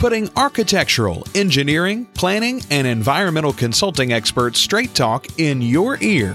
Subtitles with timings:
[0.00, 6.34] putting architectural, engineering, planning, and environmental consulting experts straight talk in your ear.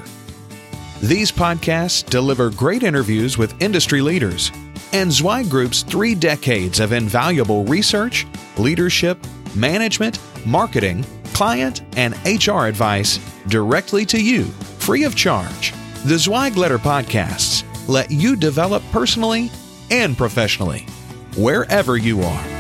[1.02, 4.52] These podcasts deliver great interviews with industry leaders
[4.94, 9.18] and Zweig Group's three decades of invaluable research, leadership,
[9.56, 14.44] management, marketing, client, and HR advice directly to you,
[14.78, 15.74] free of charge.
[16.06, 19.50] The Zweig Letter Podcasts let you develop personally
[19.90, 20.86] and professionally,
[21.36, 22.55] wherever you are.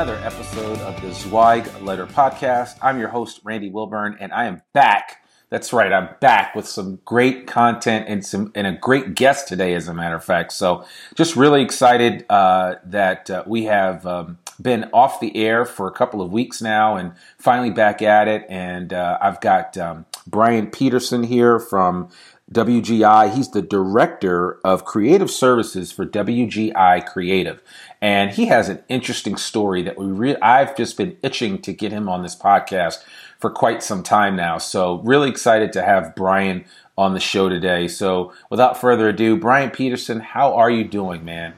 [0.00, 2.78] Another episode of the Zweig Letter Podcast.
[2.80, 5.20] I'm your host, Randy Wilburn, and I am back
[5.50, 5.92] that's right.
[5.92, 9.94] I'm back with some great content and some and a great guest today, as a
[9.94, 10.52] matter of fact.
[10.52, 10.84] So,
[11.16, 15.92] just really excited uh, that uh, we have um, been off the air for a
[15.92, 18.46] couple of weeks now, and finally back at it.
[18.48, 22.10] And uh, I've got um, Bryan Peterson here from
[22.52, 23.34] WGI.
[23.34, 27.60] He's the director of creative services for WGI Creative,
[28.00, 31.92] and he has an interesting story that we re- I've just been itching to get
[31.92, 33.02] him on this podcast
[33.38, 34.58] for quite some time now.
[34.58, 36.64] So, really excited to have Bryan
[36.96, 37.88] on the show today.
[37.88, 41.54] So, without further ado, Bryan Peterson, how are you doing, man?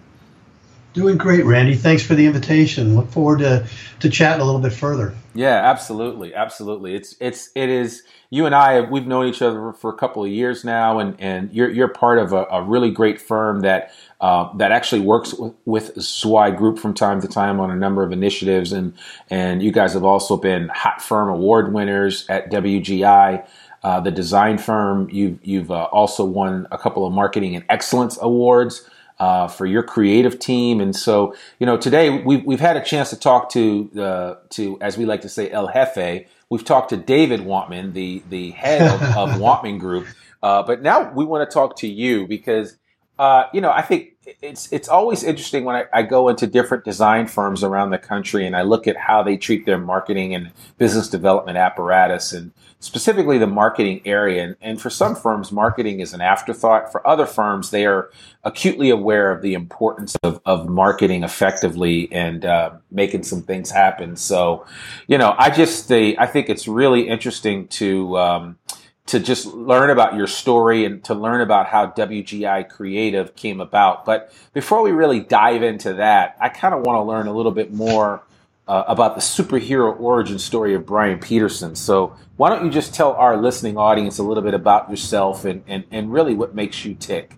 [0.94, 1.74] Doing great, Randy.
[1.74, 2.96] Thanks for the invitation.
[2.96, 3.66] Look forward to
[4.00, 5.14] to chatting a little bit further.
[5.34, 6.94] Yeah, absolutely, absolutely.
[6.94, 8.02] It's it's it is.
[8.28, 11.50] You and I we've known each other for a couple of years now, and and
[11.50, 15.54] you're you're part of a, a really great firm that uh, that actually works with,
[15.64, 18.92] with Zweig Group from time to time on a number of initiatives, and
[19.30, 23.46] and you guys have also been Hot Firm Award winners at WGI.
[23.82, 28.18] Uh, the design firm, you've you've uh, also won a couple of marketing and excellence
[28.20, 28.88] awards
[29.22, 30.80] uh, for your creative team.
[30.80, 34.76] And so, you know, today we've, we've had a chance to talk to, uh, to,
[34.80, 36.26] as we like to say, El Jefe.
[36.50, 40.08] We've talked to David Wantman, the, the head of, of Wantman Group.
[40.42, 42.76] Uh, but now we want to talk to you because,
[43.16, 46.84] uh, you know, I think it's it's always interesting when I, I, go into different
[46.84, 50.52] design firms around the country and I look at how they treat their marketing and
[50.78, 54.44] business development apparatus and specifically the marketing area.
[54.44, 56.90] And, and for some firms, marketing is an afterthought.
[56.90, 58.10] For other firms, they are
[58.44, 64.16] acutely aware of the importance of, of marketing effectively and uh, making some things happen.
[64.16, 64.66] So,
[65.06, 68.58] you know, I just the, I think it's really interesting to um,
[69.06, 74.04] to just learn about your story and to learn about how WGI Creative came about.
[74.04, 77.52] But before we really dive into that, I kind of want to learn a little
[77.52, 78.22] bit more
[78.68, 81.74] uh, about the superhero origin story of Bryan Peterson.
[81.74, 85.64] So why don't you just tell our listening audience a little bit about yourself and,
[85.66, 87.36] and, and really what makes you tick?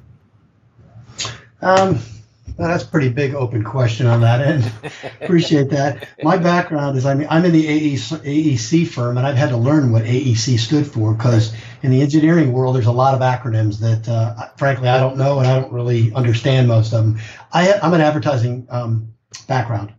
[1.62, 1.98] Um,
[2.56, 4.72] well, that's a pretty big open question on that end.
[5.20, 6.09] Appreciate that.
[6.22, 9.91] My background is I mean I'm in the AEC firm, and I've had to learn
[9.91, 14.09] what AEC stood for because in the engineering world there's a lot of acronyms that
[14.09, 17.19] uh, frankly I don't know and I don't really understand most of them.
[17.53, 19.14] I, am an advertising um,
[19.48, 19.93] background.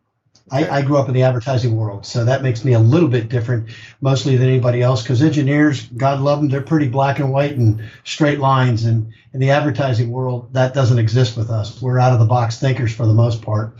[0.51, 3.29] I, I, grew up in the advertising world, so that makes me a little bit
[3.29, 3.69] different,
[3.99, 5.01] mostly than anybody else.
[5.01, 8.85] Because engineers, God love them, they're pretty black and white and straight lines.
[8.85, 11.81] And in the advertising world, that doesn't exist with us.
[11.81, 13.75] We're out of the box thinkers for the most part.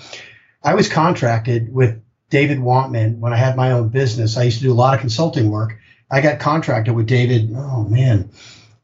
[0.64, 2.02] I was contracted with
[2.32, 4.36] David Wantman when I had my own business.
[4.36, 5.78] I used to do a lot of consulting work.
[6.10, 7.52] I got contracted with David.
[7.56, 8.32] Oh man,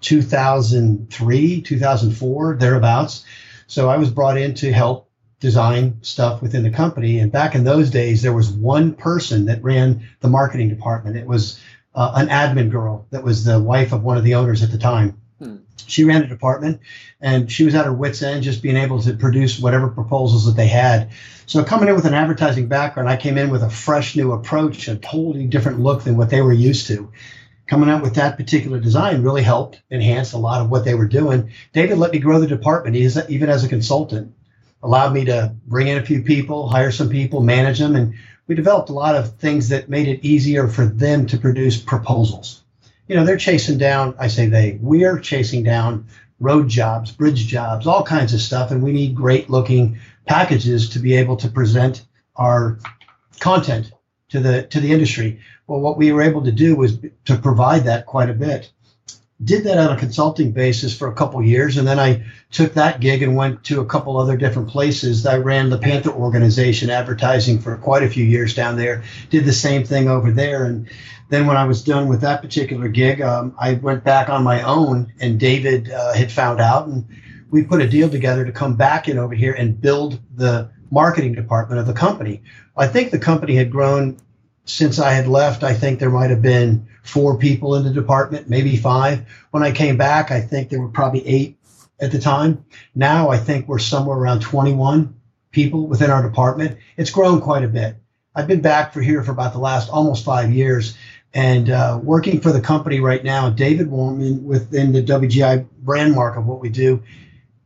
[0.02, 3.26] 2003, 2004, thereabouts.
[3.66, 5.11] So I was brought in to help
[5.42, 7.20] design stuff within the company.
[7.20, 11.18] And back in those days, there was one person that ran the marketing department.
[11.18, 11.60] It was
[11.94, 14.78] uh, an admin girl that was the wife of one of the owners at the
[14.78, 15.20] time.
[15.40, 15.58] Hmm.
[15.88, 16.80] She ran a department
[17.20, 20.56] and she was at her wits' end just being able to produce whatever proposals that
[20.56, 21.10] they had.
[21.48, 24.88] So, coming in with an advertising background, I came in with a fresh new approach,
[24.88, 27.12] a totally different look than what they were used to.
[27.66, 31.08] Coming out with that particular design really helped enhance a lot of what they were
[31.08, 31.52] doing.
[31.74, 34.34] David let me grow the department, even as a consultant,
[34.84, 38.14] allowed me to bring in a few people, hire some people, manage them, and
[38.48, 42.62] we developed a lot of things that made it easier for them to produce proposals
[43.12, 46.08] you know, they're chasing down, I say they, we're chasing down
[46.40, 48.72] road jobs, bridge jobs, all kinds of stuff.
[48.72, 52.06] And we need great looking packages to be able to present
[52.38, 52.80] our
[53.42, 53.92] content
[54.30, 55.42] to the to the industry.
[55.68, 58.72] Well, what we were able to do was to provide that quite a bit.
[59.44, 63.00] Did that on a consulting basis for a couple years, and then I took that
[63.00, 65.26] gig and went to a couple other different places.
[65.26, 69.04] I ran the Panther organization advertising for quite a few years down there.
[69.32, 70.88] Did the same thing over there, and
[71.30, 74.62] then when I was done with that particular gig, um, I went back on my
[74.62, 77.08] own, and David uh, had found out, and
[77.50, 81.34] we put a deal together to come back in over here and build the marketing
[81.34, 82.44] department of the company.
[82.78, 84.18] I think the company had grown
[84.66, 85.64] since I had left.
[85.64, 89.28] I think there might have been four people in the department, maybe five.
[89.52, 91.58] When I came back, I think there were probably eight
[92.00, 92.66] at the time.
[92.96, 95.16] Now I think we're somewhere around 21
[95.52, 96.78] people within our department.
[96.98, 97.96] It's grown quite a bit.
[98.34, 100.98] I've been back for here for about the last almost five years,
[101.34, 106.38] and uh, working for the company right now, David Wantman within the WGI brand mark
[106.38, 107.04] of what we do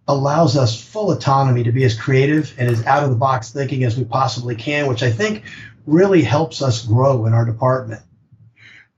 [0.07, 3.83] allows us full autonomy to be as creative and as out of the box thinking
[3.83, 5.43] as we possibly can, which I think
[5.87, 8.01] really helps us grow in our department.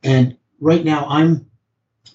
[0.04, 1.50] And right now, I'm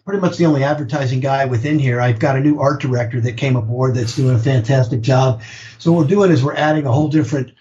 [0.04, 2.00] pretty much the only advertising guy within here.
[2.00, 5.42] I've got a new art director that came aboard that's doing a fantastic job.
[5.78, 7.52] So what we're doing is we're adding a whole different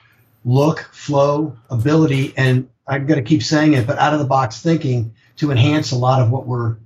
[0.44, 4.62] look, flow, ability, and I'm going to keep saying it, but out of the box
[4.62, 6.78] thinking to enhance a lot of what we're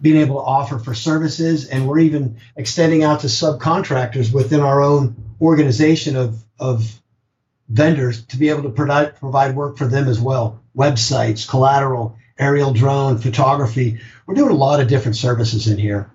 [0.00, 1.66] being able to offer for services.
[1.66, 7.00] And we're even extending out to subcontractors within our own organization of, of
[7.68, 10.60] vendors to be able to provide, provide work for them as well.
[10.76, 14.00] Websites, collateral, aerial drone, photography.
[14.26, 16.10] We're doing a lot of different services in here.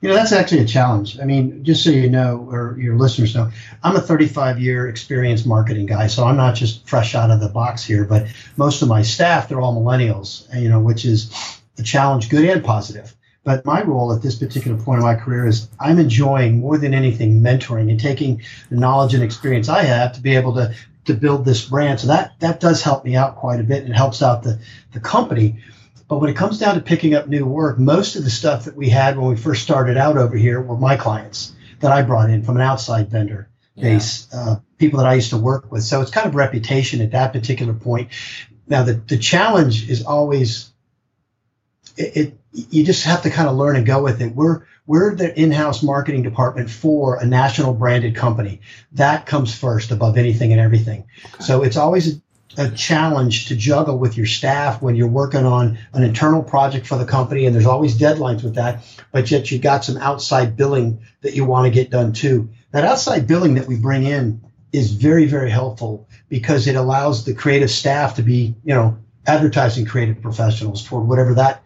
[0.00, 1.20] You know, that's actually a challenge.
[1.20, 3.50] I mean, just so you know, or your listeners know,
[3.82, 6.06] I'm a 35 year experienced marketing guy.
[6.06, 9.50] So I'm not just fresh out of the box here, but most of my staff,
[9.50, 11.30] they're all millennials, you know, which is
[11.76, 13.14] a challenge, good and positive.
[13.44, 16.94] But my role at this particular point in my career is I'm enjoying more than
[16.94, 20.74] anything mentoring and taking the knowledge and experience I have to be able to
[21.04, 22.00] to build this brand.
[22.00, 24.60] So that that does help me out quite a bit and it helps out the
[24.92, 25.62] the company.
[26.08, 28.76] But when it comes down to picking up new work, most of the stuff that
[28.76, 32.30] we had when we first started out over here were my clients that I brought
[32.30, 34.38] in from an outside vendor base, yeah.
[34.38, 35.82] uh, people that I used to work with.
[35.82, 38.10] So it's kind of reputation at that particular point.
[38.66, 40.73] Now the the challenge is always
[41.96, 44.34] it, it you just have to kind of learn and go with it.
[44.34, 48.60] We're we're the in-house marketing department for a national branded company.
[48.92, 51.06] That comes first above anything and everything.
[51.24, 51.44] Okay.
[51.44, 52.20] So it's always a,
[52.58, 56.98] a, challenge to juggle with your staff when you're working on an internal project for
[56.98, 58.84] the company, and there's always deadlines with that.
[59.10, 62.50] But yet you've got some outside billing that you want to get done too.
[62.70, 67.34] That outside billing that we bring in is very very helpful because it allows the
[67.34, 71.63] creative staff to be, you know, advertising creative professionals for whatever that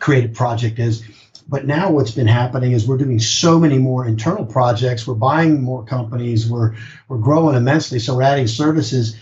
[0.00, 1.04] creative project is.
[1.48, 5.06] But now what's been happening is we're doing so many more internal projects.
[5.06, 6.48] We're buying more companies.
[6.48, 6.74] We're
[7.08, 7.98] we're growing immensely.
[7.98, 9.16] So we're adding services.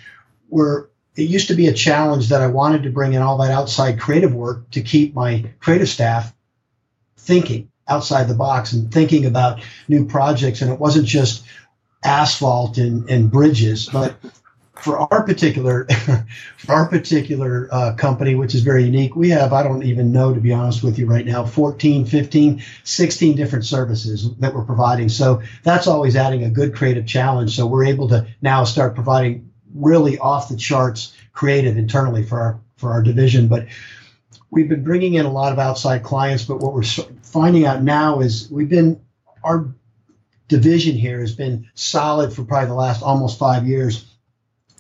[0.49, 3.50] We're it used to be a challenge that I wanted to bring in all that
[3.50, 6.32] outside creative work to keep my creative staff
[7.16, 10.62] thinking outside the box and thinking about new projects.
[10.62, 11.44] And it wasn't just
[12.04, 14.16] asphalt and, and bridges, but
[14.80, 15.87] for our particular
[16.56, 20.32] for our particular uh, company which is very unique we have i don't even know
[20.32, 25.08] to be honest with you right now 14 15 16 different services that we're providing.
[25.08, 27.56] So that's always adding a good creative challenge.
[27.56, 32.61] So we're able to now start providing really off the charts creative internally for our
[32.76, 33.49] for our division.
[33.49, 33.66] But
[34.50, 38.20] we've been bringing in a lot of outside clients but what we're finding out now
[38.20, 39.00] is we've been
[39.44, 39.75] our
[40.49, 44.06] division here has been solid for probably the last almost five years.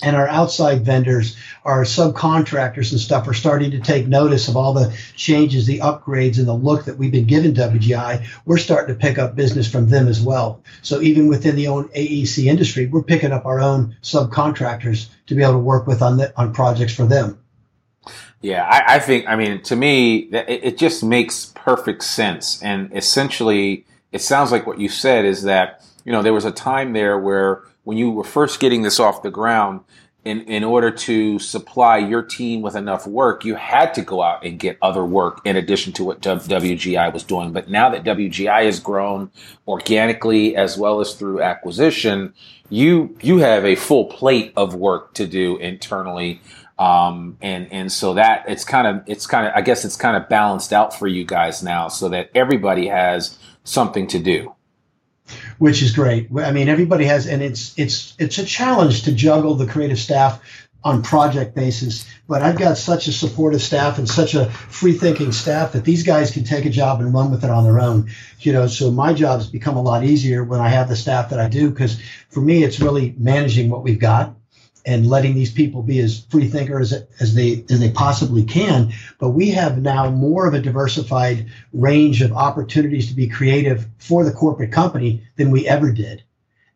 [0.02, 4.72] And our outside vendors, our subcontractors and stuff are starting to take notice of all
[4.72, 8.24] the changes, the upgrades, and the look that we've been giving WGI.
[8.44, 10.62] We're starting to pick up business from them as well.
[10.82, 15.42] So even within the own AEC industry, we're picking up our own subcontractors to be
[15.42, 17.38] able to work with on the, on projects for them.
[18.40, 19.26] Yeah, I, I think.
[19.26, 22.62] I mean, to me, it, it just makes perfect sense.
[22.62, 26.52] And essentially, it sounds like what you said is that, you know, there was a
[26.52, 29.80] time there where when you were first getting this off the ground,
[30.22, 34.44] in, in order to supply your team with enough work, you had to go out
[34.44, 37.50] and get other work in addition to what WGI was doing.
[37.50, 39.30] But now that WGI has grown
[39.66, 42.34] organically as well as through acquisition,
[42.68, 46.42] you you have a full plate of work to do internally.
[46.78, 50.14] Um, and and so that it's kind of it's kind of I guess it's kind
[50.14, 54.54] of balanced out for you guys now, so that everybody has something to do
[55.58, 56.28] which is great.
[56.36, 60.40] I mean, everybody has, and it's it's it's a challenge to juggle the creative staff
[60.84, 62.08] on project basis.
[62.28, 66.02] But I've got such a supportive staff and such a free thinking staff that these
[66.04, 68.10] guys can take a job and run with it on their own.
[68.40, 71.40] You know, so my job's become a lot easier when I have the staff that
[71.40, 74.37] I do because for me, it's really managing what we've got
[74.88, 78.90] and letting these people be as free thinkers as they as they possibly can.
[79.18, 84.24] But we have now more of a diversified range of opportunities to be creative for
[84.24, 86.22] the corporate company than we ever did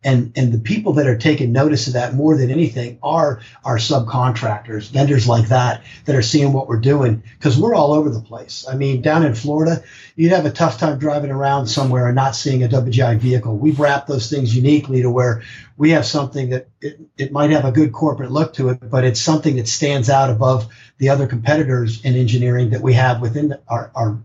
[0.05, 3.77] and and the people that are taking notice of that more than anything are our
[3.77, 8.21] subcontractors vendors like that that are seeing what we're doing because we're all over the
[8.21, 8.67] place.
[8.69, 9.83] I mean down in florida
[10.17, 13.57] you'd have a tough time driving around somewhere and not seeing a wgi vehicle.
[13.57, 15.43] We've wrapped those things uniquely to where
[15.77, 19.05] we have something that it, it might have a good corporate look to it but
[19.05, 20.69] it's something that stands out above
[20.99, 24.19] the other competitors in engineering that we have within our, our,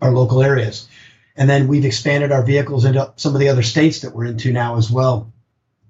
[0.00, 0.88] our local areas
[1.40, 4.52] and then we've expanded our vehicles into some of the other states that we're into
[4.52, 5.32] now as well.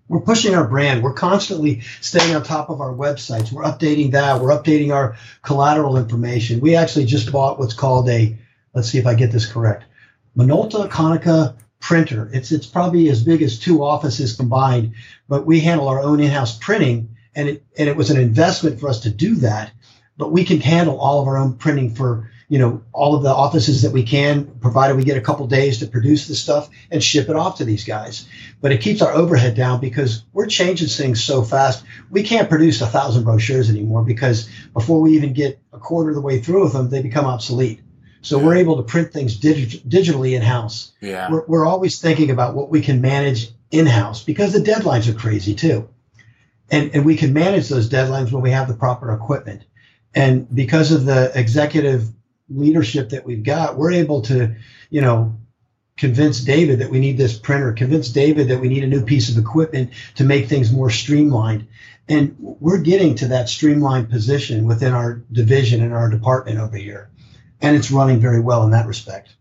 [0.06, 1.02] We're pushing our brand.
[1.02, 3.50] We're constantly staying on top of our websites.
[3.50, 4.40] We're updating that.
[4.40, 6.60] We're updating our collateral information.
[6.60, 8.38] We actually just bought what's called a,
[8.74, 9.84] let's see if I get this correct,
[10.36, 12.30] Minolta Konica printer.
[12.32, 14.94] It's it's probably as big as two offices combined,
[15.28, 18.88] but we handle our own in-house printing, and it and it was an investment for
[18.88, 19.72] us to do that.
[20.16, 23.30] But we can handle all of our own printing for you know, all of the
[23.30, 27.00] offices that we can, provided we get a couple days to produce the stuff and
[27.00, 28.28] ship it off to these guys.
[28.60, 31.84] But it keeps our overhead down because we're changing things so fast.
[32.10, 36.16] We can't produce a thousand brochures anymore because before we even get a quarter of
[36.16, 37.82] the way through with them, they become obsolete.
[38.20, 40.90] So we're able to print things dig- digitally in house.
[41.00, 41.30] Yeah.
[41.30, 45.16] We're, we're always thinking about what we can manage in house because the deadlines are
[45.16, 45.88] crazy too.
[46.68, 49.62] And, and we can manage those deadlines when we have the proper equipment.
[50.16, 52.10] And because of the executive
[52.50, 54.54] leadership that we've got, we're able to,
[54.90, 55.36] you know,
[55.96, 59.28] convince David that we need this printer, convince David that we need a new piece
[59.28, 61.68] of equipment to make things more streamlined.
[62.08, 67.10] And we're getting to that streamlined position within our division and our department over here.
[67.60, 69.36] And it's running very well in that respect.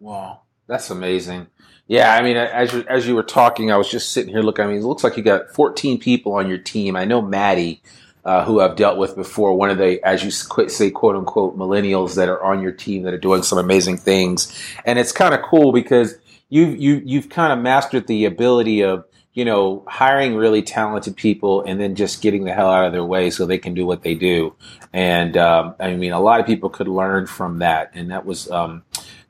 [0.00, 1.46] Wow, that's amazing.
[1.86, 4.64] Yeah, I mean, as you, as you were talking, I was just sitting here looking.
[4.64, 6.96] I mean, it looks like you got 14 people on your team.
[6.96, 7.82] I know Maddie
[8.24, 9.56] uh, who I've dealt with before.
[9.56, 13.14] One of the, as you say, quote unquote, millennials that are on your team that
[13.14, 14.52] are doing some amazing things,
[14.84, 16.16] and it's kind of cool because
[16.48, 21.62] you've you you've kind of mastered the ability of you know hiring really talented people
[21.62, 24.02] and then just getting the hell out of their way so they can do what
[24.02, 24.54] they do.
[24.92, 28.50] And um, I mean, a lot of people could learn from that, and that was.
[28.50, 28.82] Um,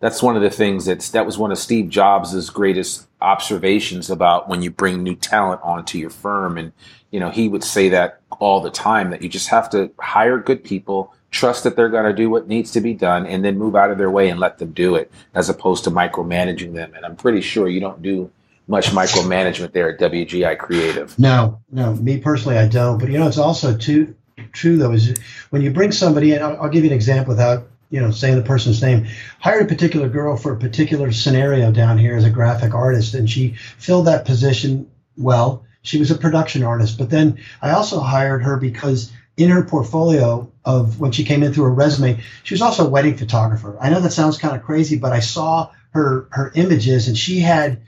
[0.02, 4.48] that's one of the things that's that was one of Steve Jobs' greatest observations about
[4.48, 6.72] when you bring new talent onto your firm and
[7.12, 10.38] you know he would say that all the time that you just have to hire
[10.38, 13.56] good people, trust that they're going to do what needs to be done, and then
[13.56, 16.92] move out of their way and let them do it, as opposed to micromanaging them.
[16.96, 18.28] And I'm pretty sure you don't do
[18.66, 21.16] much micromanagement there at WGI Creative.
[21.16, 22.98] No, no, me personally, I don't.
[22.98, 24.16] But you know, it's also too
[24.50, 25.16] true though is
[25.50, 26.42] when you bring somebody in.
[26.42, 29.06] I'll, I'll give you an example without you know saying the person's name.
[29.38, 33.30] Hired a particular girl for a particular scenario down here as a graphic artist, and
[33.30, 35.64] she filled that position well.
[35.82, 40.50] She was a production artist, but then I also hired her because in her portfolio
[40.64, 43.76] of when she came in through her resume, she was also a wedding photographer.
[43.80, 47.40] I know that sounds kind of crazy, but I saw her her images and she
[47.40, 47.82] had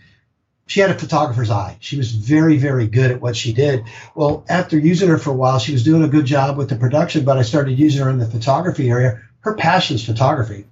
[0.66, 1.76] she had a photographer's eye.
[1.80, 3.84] She was very, very good at what she did.
[4.14, 6.76] Well, after using her for a while, she was doing a good job with the
[6.76, 9.20] production, but I started using her in the photography area.
[9.44, 10.64] Her passion is photography.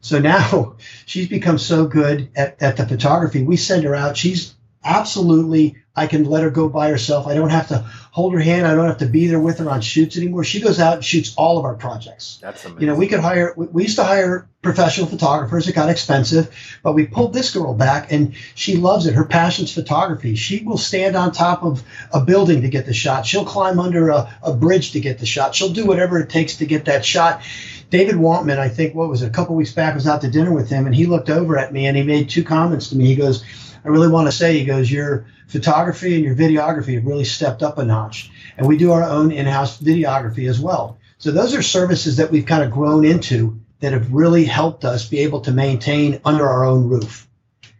[0.00, 0.74] So now
[1.06, 3.44] she's become so good at, at the photography.
[3.44, 4.16] We send her out.
[4.16, 4.55] She's
[4.86, 7.26] absolutely I can let her go by herself.
[7.26, 7.78] I don't have to
[8.10, 8.66] hold her hand.
[8.66, 10.44] I don't have to be there with her on shoots anymore.
[10.44, 12.38] She goes out and shoots all of our projects.
[12.42, 12.82] That's amazing.
[12.82, 15.68] You know, we could hire, we used to hire professional photographers.
[15.68, 19.14] It got expensive, but we pulled this girl back and she loves it.
[19.14, 20.34] Her passion's photography.
[20.34, 23.24] She will stand on top of a building to get the shot.
[23.24, 25.54] She'll climb under a, a bridge to get the shot.
[25.54, 27.42] She'll do whatever it takes to get that shot.
[27.88, 30.52] David Wantman, I think, what was it, a couple weeks back, was out to dinner
[30.52, 33.06] with him and he looked over at me and he made two comments to me.
[33.06, 33.44] He goes,
[33.86, 37.62] I really want to say, he goes, your photography and your videography have really stepped
[37.62, 38.32] up a notch.
[38.56, 40.98] And we do our own in house videography as well.
[41.18, 45.08] So those are services that we've kind of grown into that have really helped us
[45.08, 47.28] be able to maintain under our own roof.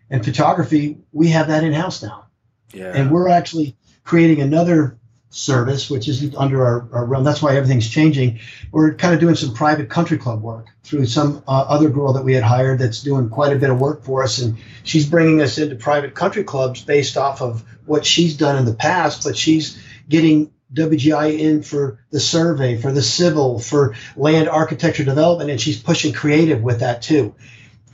[0.09, 2.27] And photography, we have that in house now.
[2.73, 2.93] Yeah.
[2.95, 4.99] And we're actually creating another
[5.37, 7.23] service, which isn't under our, our realm.
[7.23, 8.41] That's why everything's changing.
[8.73, 12.25] We're kind of doing some private country club work through some uh, other girl that
[12.25, 14.39] we had hired that's doing quite a bit of work for us.
[14.39, 18.65] And she's bringing us into private country clubs based off of what she's done in
[18.65, 19.79] the past, but she's
[20.09, 25.81] getting WGI in for the survey, for the civil, for land architecture development, and she's
[25.81, 27.35] pushing creative with that too.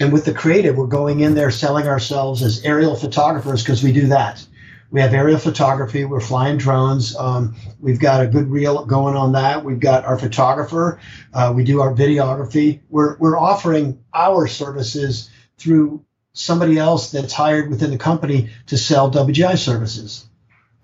[0.00, 3.92] And with the creative, we're going in there selling ourselves as aerial photographers because we
[3.92, 4.44] do that.
[4.92, 6.04] We have aerial photography.
[6.04, 7.16] We're flying drones.
[7.16, 9.64] Um, we've got a good reel going on that.
[9.64, 11.00] We've got our photographer.
[11.32, 12.80] Uh, we do our videography.
[12.90, 19.11] We're, we're offering our services through somebody else that's hired within the company to sell
[19.11, 20.28] WGI services.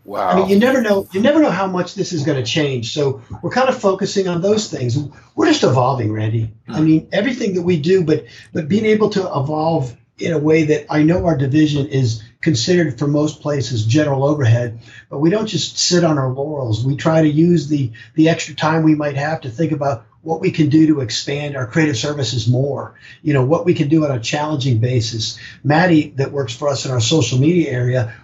[0.07, 0.29] Wow.
[0.31, 1.07] I mean, you never know.
[1.13, 2.95] You never know how much this is going to change.
[2.95, 4.97] So we're kind of focusing on those things.
[5.37, 6.55] We're just evolving, Randy.
[6.67, 10.65] I mean, everything that we do, but but being able to evolve in a way
[10.65, 15.47] that I know our division is considered for most places general overhead, but we don't
[15.47, 16.85] just sit on our laurels.
[16.85, 20.41] We try to use the the extra time we might have to think about what
[20.41, 22.95] we can do to expand our creative services more.
[23.23, 25.39] You know, what we can do on a challenging basis.
[25.65, 28.15] Maddie, that works for us in our social media area,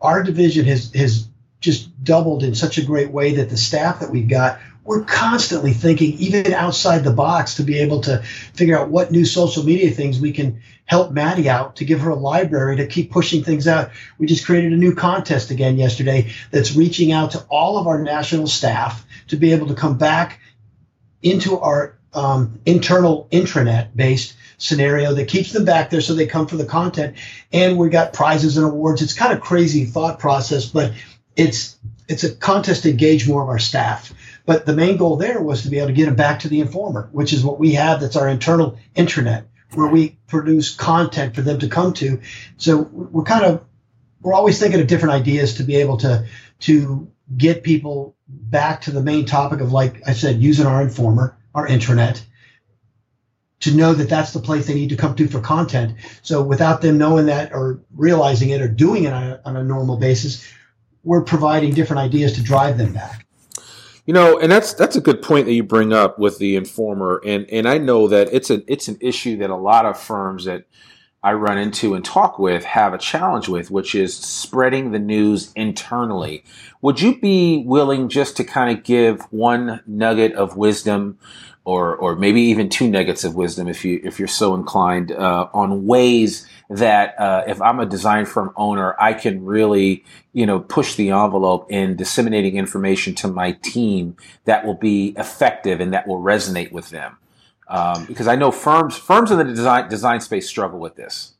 [0.00, 1.28] our division has has
[1.64, 5.72] just doubled in such a great way that the staff that we've got we're constantly
[5.72, 8.18] thinking even outside the box to be able to
[8.52, 12.10] figure out what new social media things we can help Maddie out to give her
[12.10, 13.90] a library to keep pushing things out.
[14.18, 18.02] We just created a new contest again yesterday that's reaching out to all of our
[18.02, 20.40] national staff to be able to come back
[21.22, 26.46] into our um, internal intranet based scenario that keeps them back there so they come
[26.46, 27.16] for the content.
[27.52, 29.00] And we got prizes and awards.
[29.00, 30.92] It's kind of crazy thought process, but
[31.36, 31.76] it's
[32.08, 34.12] it's a contest to engage more of our staff.
[34.46, 36.60] But the main goal there was to be able to get them back to the
[36.60, 38.00] informer, which is what we have.
[38.00, 42.20] That's our internal intranet where we produce content for them to come to.
[42.56, 43.64] So we're kind of
[44.20, 46.26] we're always thinking of different ideas to be able to
[46.60, 51.36] to get people back to the main topic of like I said, using our informer,
[51.54, 52.22] our intranet,
[53.60, 55.96] to know that that's the place they need to come to for content.
[56.22, 59.64] So without them knowing that or realizing it or doing it on a, on a
[59.64, 60.46] normal basis,
[61.04, 63.26] we're providing different ideas to drive them back.
[64.06, 67.22] You know, and that's that's a good point that you bring up with the informer,
[67.24, 70.44] and and I know that it's an it's an issue that a lot of firms
[70.44, 70.66] that
[71.22, 75.52] I run into and talk with have a challenge with, which is spreading the news
[75.56, 76.44] internally.
[76.82, 81.18] Would you be willing just to kind of give one nugget of wisdom
[81.64, 85.48] or or maybe even two nuggets of wisdom if you if you're so inclined uh,
[85.54, 90.60] on ways that uh, if I'm a design firm owner, I can really you know
[90.60, 96.06] push the envelope in disseminating information to my team that will be effective and that
[96.06, 97.16] will resonate with them.
[97.66, 101.34] Um, because I know firms firms in the design design space struggle with this.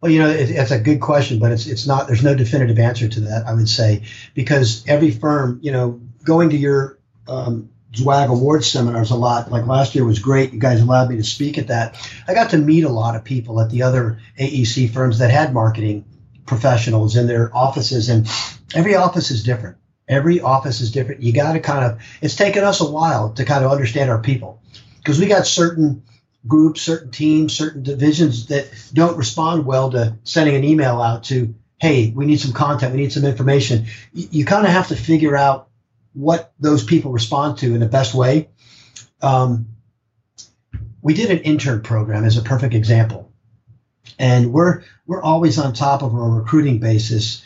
[0.00, 2.06] Well, you know, it, it's a good question, but it's it's not.
[2.06, 3.46] There's no definitive answer to that.
[3.46, 9.10] I would say because every firm, you know, going to your um, Zweig Awards seminars
[9.10, 9.50] a lot.
[9.50, 10.52] Like last year was great.
[10.52, 11.96] You guys allowed me to speak at that.
[12.28, 15.52] I got to meet a lot of people at the other AEC firms that had
[15.52, 16.04] marketing
[16.46, 18.28] professionals in their offices, and
[18.74, 19.76] every office is different.
[20.08, 21.22] Every office is different.
[21.22, 22.00] You got to kind of.
[22.20, 24.60] It's taken us a while to kind of understand our people
[24.98, 26.02] because we got certain
[26.46, 31.54] groups, certain teams, certain divisions that don't respond well to sending an email out to,
[31.80, 33.86] hey, we need some content, we need some information.
[34.12, 35.69] You, you kind of have to figure out
[36.12, 38.48] what those people respond to in the best way.
[39.22, 39.68] Um,
[41.02, 43.32] we did an intern program as a perfect example,
[44.18, 47.42] and we're we're always on top of our recruiting basis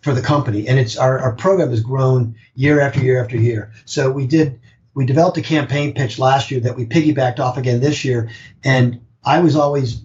[0.00, 3.72] for the company, and it's our, our program has grown year after year after year.
[3.84, 4.60] So we did
[4.94, 8.30] we developed a campaign pitch last year that we piggybacked off again this year.
[8.62, 10.02] And I was always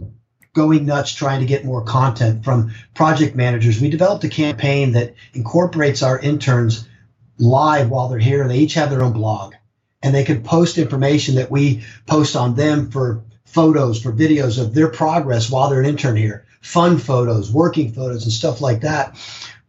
[0.53, 3.79] going nuts trying to get more content from project managers.
[3.79, 6.87] We developed a campaign that incorporates our interns
[7.39, 8.41] live while they're here.
[8.41, 9.55] And they each have their own blog
[10.01, 14.73] and they can post information that we post on them for photos, for videos of
[14.73, 19.17] their progress while they're an intern here, fun photos, working photos, and stuff like that.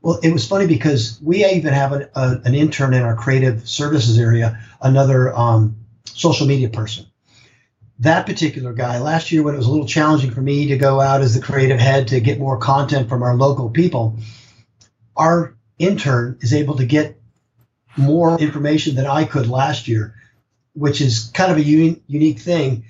[0.03, 3.69] Well, it was funny because we even have an, a, an intern in our creative
[3.69, 7.07] services area, another um, social media person.
[7.99, 11.01] That particular guy, last year when it was a little challenging for me to go
[11.01, 14.19] out as the creative head to get more content from our local people,
[15.17, 17.20] our intern is able to get
[17.97, 20.15] more information than I could last year,
[20.75, 22.85] which is kind of a un- unique thing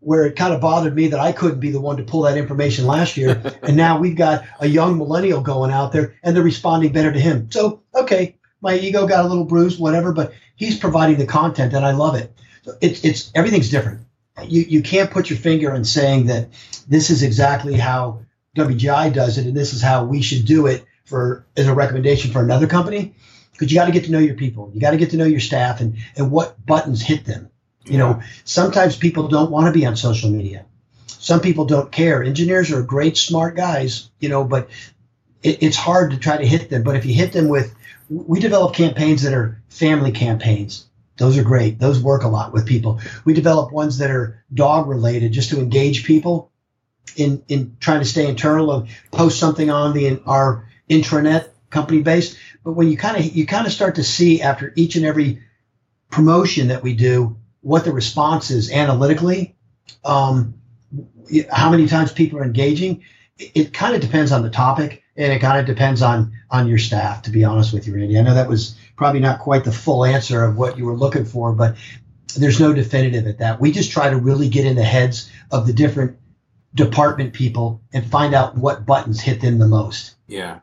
[0.00, 2.38] where it kind of bothered me that I couldn't be the one to pull that
[2.38, 3.42] information last year.
[3.62, 7.20] and now we've got a young millennial going out there and they're responding better to
[7.20, 7.50] him.
[7.50, 11.84] So, okay, my ego got a little bruised, whatever, but he's providing the content and
[11.84, 12.32] I love it.
[12.62, 14.00] So it's, it's everything's different.
[14.44, 16.48] You, you can't put your finger on saying that
[16.86, 18.20] this is exactly how
[18.56, 22.30] WGI does it and this is how we should do it for as a recommendation
[22.30, 23.14] for another company
[23.58, 24.70] because you got to get to know your people.
[24.72, 27.50] You got to get to know your staff and, and what buttons hit them
[27.88, 30.66] you know, sometimes people don't want to be on social media.
[31.06, 32.22] Some people don't care.
[32.22, 34.68] Engineers are great, smart guys, you know, but
[35.42, 36.82] it, it's hard to try to hit them.
[36.82, 37.74] But if you hit them with,
[38.08, 40.86] we develop campaigns that are family campaigns.
[41.16, 41.78] Those are great.
[41.78, 43.00] Those work a lot with people.
[43.24, 46.52] We develop ones that are dog related just to engage people
[47.16, 52.36] in, in trying to stay internal and post something on the our intranet company base.
[52.68, 55.40] But when you kind of you kind of start to see after each and every
[56.10, 59.56] promotion that we do what the response is analytically,
[60.04, 60.52] um,
[61.50, 63.04] how many times people are engaging.
[63.38, 66.68] It, it kind of depends on the topic, and it kind of depends on on
[66.68, 67.22] your staff.
[67.22, 70.04] To be honest with you, Randy, I know that was probably not quite the full
[70.04, 71.74] answer of what you were looking for, but
[72.36, 73.62] there's no definitive at that.
[73.62, 76.18] We just try to really get in the heads of the different
[76.74, 80.16] department people and find out what buttons hit them the most.
[80.26, 80.60] Yeah.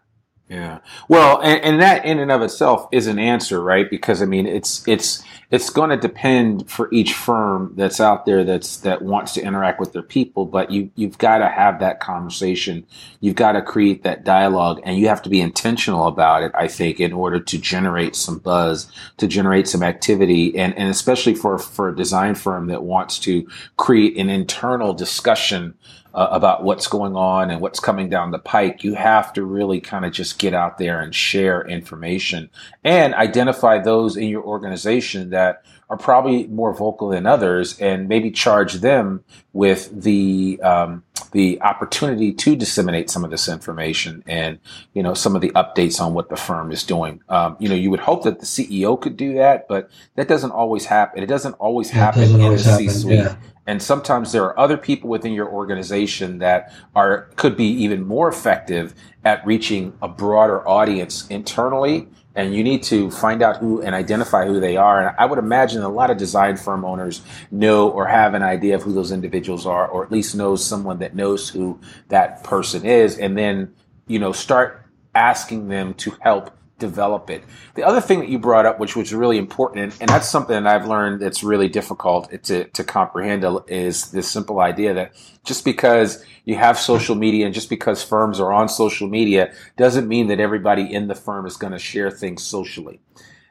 [0.47, 0.79] Yeah.
[1.07, 3.89] Well, and, and, that in and of itself is an answer, right?
[3.89, 8.43] Because I mean, it's it's it's going to depend for each firm that's out there
[8.43, 10.45] that's that wants to interact with their people.
[10.45, 12.85] But you you've got to have that conversation.
[13.21, 16.51] You've got to create that dialogue, and you have to be intentional about it.
[16.53, 18.85] I think in order to generate some buzz,
[19.17, 23.47] to generate some activity, and and especially for for a design firm that wants to
[23.77, 25.73] create an internal discussion
[26.15, 29.81] uh, about what's going on and what's coming down the pike, you have to really
[29.81, 32.49] kind of just get out there and share information
[32.85, 38.31] and identify those in your organization that are probably more vocal than others and maybe
[38.31, 39.23] charge them
[39.53, 44.57] with the um, the opportunity to disseminate some of this information and
[44.93, 47.75] you know some of the updates on what the firm is doing um, you know
[47.75, 51.27] you would hope that the ceo could do that but that doesn't always happen it
[51.27, 53.35] doesn't always happen doesn't in always the c-suite yeah.
[53.67, 58.29] And sometimes there are other people within your organization that are could be even more
[58.29, 63.95] effective at reaching a broader audience internally and you need to find out who and
[63.95, 65.01] identify who they are.
[65.01, 68.75] And I would imagine a lot of design firm owners know or have an idea
[68.75, 72.85] of who those individuals are, or at least knows someone that knows who that person
[72.85, 73.73] is, and then
[74.07, 77.43] you know start asking them to help develop it.
[77.75, 80.67] The other thing that you brought up, which was really important, and, that's something that
[80.67, 85.63] I've learned that's really difficult to, to comprehend, uh, is this simple idea that just
[85.63, 90.27] because you have social media and just because firms are on social media doesn't mean
[90.27, 92.99] that everybody in the firm is going to share things socially.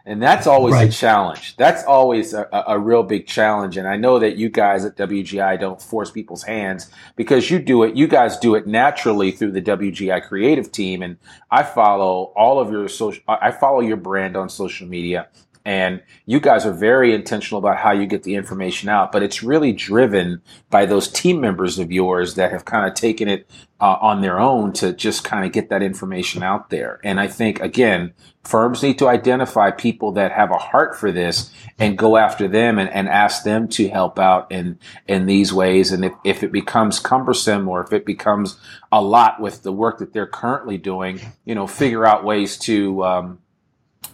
[0.07, 0.91] And that's always right.
[0.91, 1.57] a challenge.
[1.57, 3.79] That's always a, a, real big challenge.
[3.79, 7.85] And I know that you guys at WGI don't force people's hands because you do
[7.85, 7.97] it.
[7.97, 11.03] You guys do it naturally through the WGI creative team.
[11.03, 11.17] And
[11.51, 15.29] I follow all of your social, I follow your brand on social media.
[15.65, 19.43] And you guys are very intentional about how you get the information out, but it's
[19.43, 23.49] really driven by those team members of yours that have kind of taken it
[23.81, 27.01] uh, on their own to just kind of get that information out there.
[27.03, 31.51] And I think, again, firms need to identify people that have a heart for this
[31.79, 35.93] and go after them and, and ask them to help out in, in these ways.
[35.93, 38.59] And if, if it becomes cumbersome or if it becomes
[38.93, 43.03] a lot with the work that they're currently doing, you know, figure out ways to,
[43.03, 43.39] um,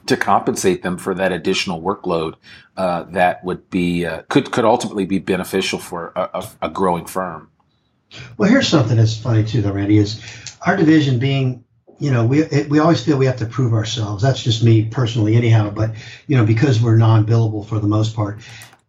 [0.06, 2.34] to compensate them for that additional workload
[2.76, 7.06] uh, that would be uh, could could ultimately be beneficial for a, a, a, growing
[7.06, 7.50] firm.
[8.36, 9.98] Well, here's something that's funny too, though, Randy.
[9.98, 10.20] Is
[10.66, 11.64] our division being
[12.00, 14.22] you know, we it, we always feel we have to prove ourselves.
[14.22, 15.70] That's just me personally, anyhow.
[15.70, 15.94] But
[16.26, 18.40] you know, because we're non-billable for the most part,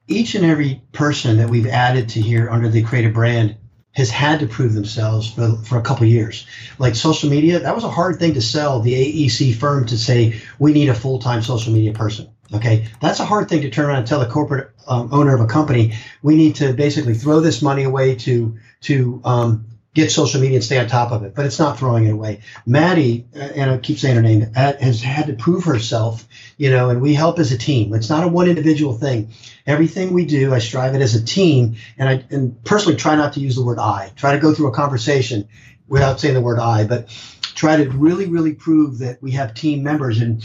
[0.08, 3.58] each and every person that we've added to here under the creative brand
[3.94, 6.46] has had to prove themselves for, for a couple years.
[6.80, 10.40] Like social media, that was a hard thing to sell the AEC firm to say
[10.60, 12.30] we need a full-time social media person.
[12.54, 15.42] Okay, that's a hard thing to turn around and tell the corporate um, owner of
[15.42, 20.40] a company we need to basically throw this money away to to um, get social
[20.40, 22.42] media and stay on top of it, but it's not throwing it away.
[22.66, 26.26] Maddie, uh, and I keep saying her name, has had to prove herself,
[26.58, 27.94] you know, and we help as a team.
[27.94, 29.32] It's not a one individual thing.
[29.66, 33.34] Everything we do, I strive it as a team, and I and personally try not
[33.34, 34.12] to use the word I.
[34.16, 35.50] Try to go through a conversation
[35.88, 37.10] without saying the word I, but
[37.54, 40.22] try to really, really prove that we have team members.
[40.22, 40.42] And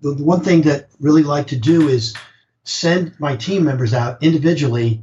[0.00, 2.16] the, the one thing that really like to do is
[2.64, 5.02] send my team members out individually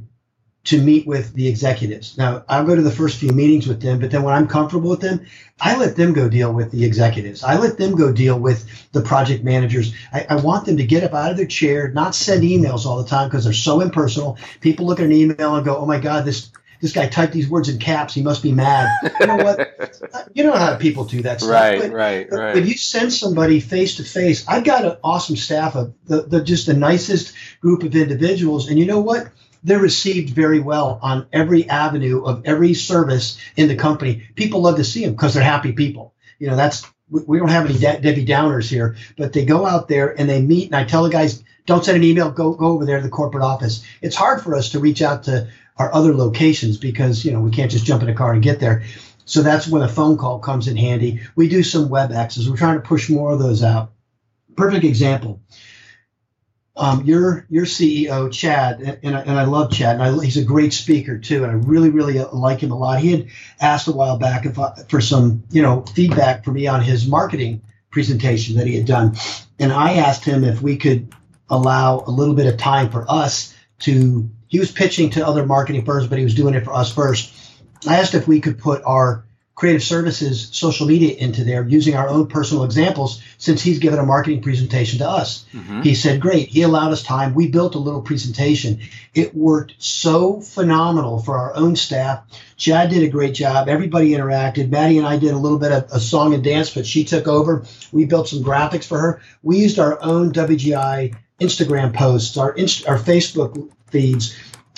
[0.68, 2.18] to meet with the executives.
[2.18, 4.90] Now, I'll go to the first few meetings with them, but then when I'm comfortable
[4.90, 5.24] with them,
[5.58, 7.42] I let them go deal with the executives.
[7.42, 9.94] I let them go deal with the project managers.
[10.12, 13.02] I, I want them to get up out of their chair, not send emails all
[13.02, 14.36] the time because they're so impersonal.
[14.60, 16.50] People look at an email and go, "Oh my God, this
[16.82, 18.12] this guy typed these words in caps.
[18.12, 20.28] He must be mad." You know what?
[20.34, 21.50] you know how people do that stuff.
[21.50, 22.58] Right, but, right, right.
[22.58, 26.44] If you send somebody face to face, I've got an awesome staff of the, the
[26.44, 29.28] just the nicest group of individuals, and you know what?
[29.68, 34.28] They're received very well on every avenue of every service in the company.
[34.34, 36.14] People love to see them because they're happy people.
[36.38, 39.88] You know, that's we don't have any De- Debbie Downers here, but they go out
[39.88, 40.66] there and they meet.
[40.66, 42.30] And I tell the guys, don't send an email.
[42.30, 43.84] Go go over there to the corporate office.
[44.02, 47.50] It's hard for us to reach out to our other locations because you know we
[47.50, 48.84] can't just jump in a car and get there.
[49.24, 51.20] So that's when a phone call comes in handy.
[51.36, 52.48] We do some WebExes.
[52.48, 53.92] We're trying to push more of those out.
[54.56, 55.40] Perfect example
[56.78, 60.44] um, your your CEO Chad, and I, and I love Chad, and I, he's a
[60.44, 63.00] great speaker too, and I really really uh, like him a lot.
[63.00, 63.26] He had
[63.60, 67.06] asked a while back if I, for some you know feedback for me on his
[67.06, 69.16] marketing presentation that he had done,
[69.58, 71.12] and I asked him if we could
[71.50, 74.30] allow a little bit of time for us to.
[74.46, 77.34] He was pitching to other marketing firms, but he was doing it for us first.
[77.86, 79.26] I asked if we could put our
[79.58, 84.06] creative services social media into there using our own personal examples since he's given a
[84.06, 85.46] marketing presentation to us.
[85.52, 85.82] Mm-hmm.
[85.82, 86.48] He said, Great.
[86.48, 87.34] He allowed us time.
[87.34, 88.78] We built a little presentation.
[89.14, 92.22] It worked so phenomenal for our own staff.
[92.56, 93.68] Chad did a great job.
[93.68, 94.70] Everybody interacted.
[94.70, 97.26] Maddie and I did a little bit of a song and dance, but she took
[97.26, 97.64] over.
[97.90, 99.22] We built some graphics for her.
[99.42, 104.36] We used our own WGI Instagram posts, our, Inst- our Facebook feeds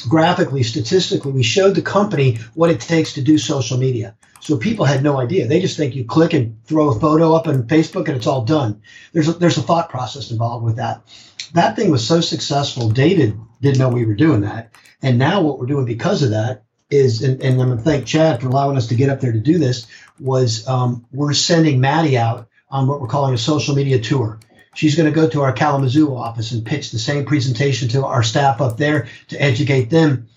[0.09, 4.15] graphically, statistically, we showed the company what it takes to do social media.
[4.41, 5.47] So people had no idea.
[5.47, 8.45] They just think you click and throw a photo up on Facebook and it's all
[8.45, 8.83] done.
[9.13, 11.03] There's a, there's a thought process involved with that.
[11.53, 12.91] That thing was so successful.
[12.91, 14.75] David didn't know we were doing that.
[15.03, 18.07] And now what we're doing because of that is, and, and I'm going to thank
[18.07, 19.87] Chad for allowing us to get up there to do this,
[20.19, 24.39] was um, we're sending Maddie out on what we're calling a social media tour.
[24.75, 28.23] She's going to go to our Kalamazoo office and pitch the same presentation to our
[28.23, 30.29] staff up there to educate them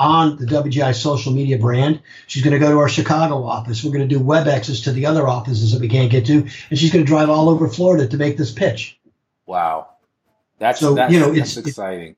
[0.00, 2.00] on the WGI social media brand.
[2.26, 3.84] She's going to go to our Chicago office.
[3.84, 6.78] We're going to do WebExes to the other offices that we can't get to, and
[6.78, 8.98] she's going to drive all over Florida to make this pitch.
[9.44, 9.88] Wow,
[10.58, 12.16] that's so that's, you know it's exciting.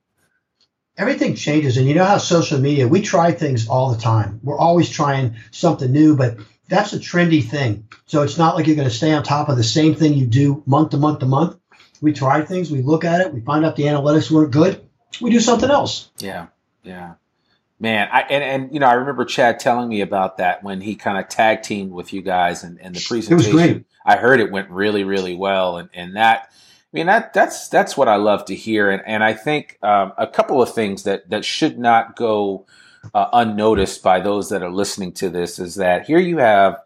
[0.97, 4.39] everything changes, and you know how social media we try things all the time.
[4.43, 6.37] We're always trying something new, but
[6.69, 7.89] that's a trendy thing.
[8.05, 10.25] So it's not like you're going to stay on top of the same thing you
[10.25, 11.57] do month to month to month.
[12.01, 14.81] We try things, we look at it, we find out the analytics weren't good,
[15.19, 16.09] we do something else.
[16.19, 16.47] Yeah,
[16.83, 17.15] yeah.
[17.79, 20.95] Man, I and, and you know I remember Chad telling me about that when he
[20.95, 23.33] kind of tag teamed with you guys and, and the presentation.
[23.33, 23.85] It was great.
[24.05, 27.97] I heard it went really really well, and and that I mean that that's that's
[27.97, 31.29] what I love to hear, and and I think um, a couple of things that
[31.29, 32.65] that should not go
[33.13, 36.77] uh, unnoticed by those that are listening to this is that here you have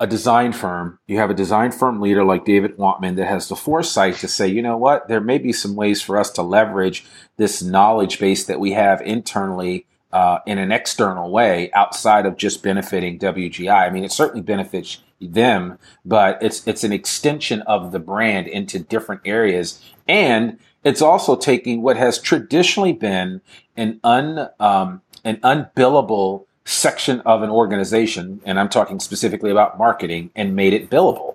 [0.00, 3.54] a design firm, you have a design firm leader like David Wantman that has the
[3.54, 7.04] foresight to say, you know what, there may be some ways for us to leverage
[7.36, 12.62] this knowledge base that we have internally uh, in an external way outside of just
[12.62, 13.88] benefiting WGI.
[13.88, 18.78] I mean, it certainly benefits them, but it's it's an extension of the brand into
[18.78, 23.40] different areas, and it's also taking what has traditionally been
[23.76, 30.30] an un um, an unbillable section of an organization, and I'm talking specifically about marketing,
[30.36, 31.34] and made it billable.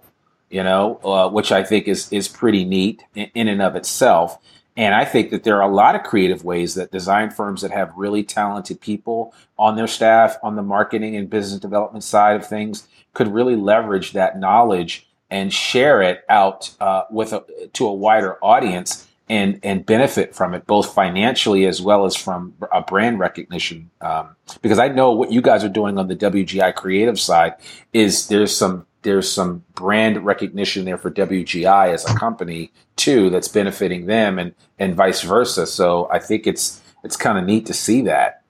[0.50, 4.38] You know, uh, which I think is is pretty neat in, in and of itself.
[4.80, 7.72] And I think that there are a lot of creative ways that design firms that
[7.72, 12.48] have really talented people on their staff on the marketing and business development side of
[12.48, 17.94] things could really leverage that knowledge and share it out uh, with a, to a
[17.94, 23.20] wider audience and and benefit from it both financially as well as from a brand
[23.20, 27.56] recognition um, because I know what you guys are doing on the WGI creative side
[27.92, 33.48] is there's some there's some brand recognition there for WGI as a company too that's
[33.48, 35.66] benefiting them and and vice versa.
[35.66, 38.44] So I think it's it's kind of neat to see that.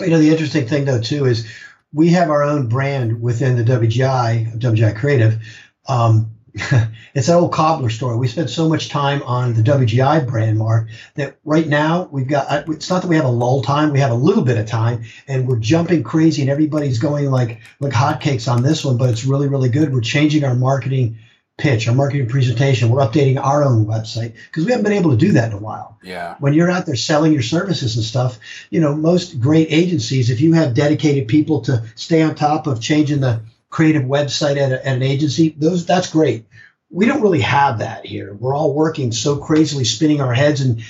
[0.00, 1.46] You know the interesting thing though too is
[1.92, 5.40] we have our own brand within the WGI of WGI creative
[5.88, 6.30] um,
[7.14, 8.16] it's an old cobbler story.
[8.16, 12.68] We spent so much time on the WGI brand mark that right now we've got,
[12.68, 15.04] it's not that we have a lull time, we have a little bit of time
[15.26, 19.24] and we're jumping crazy and everybody's going like, like hotcakes on this one, but it's
[19.24, 19.92] really, really good.
[19.92, 21.18] We're changing our marketing
[21.56, 22.88] pitch, our marketing presentation.
[22.88, 25.60] We're updating our own website because we haven't been able to do that in a
[25.60, 25.98] while.
[26.04, 26.36] Yeah.
[26.38, 28.38] When you're out there selling your services and stuff,
[28.70, 32.80] you know, most great agencies, if you have dedicated people to stay on top of
[32.80, 33.42] changing the,
[33.74, 36.46] creative website at, a, at, an agency, those that's great.
[36.90, 38.32] We don't really have that here.
[38.32, 40.84] We're all working so crazily, spinning our heads, and